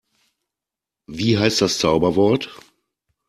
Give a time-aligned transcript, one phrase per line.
[1.05, 2.49] Wie heißt das Zauberwort?